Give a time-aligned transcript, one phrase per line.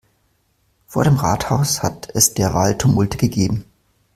[0.87, 3.65] Vor dem Rathaus hat es derweil Tumulte gegeben.